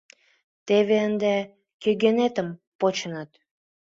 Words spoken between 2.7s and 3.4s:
почыныт.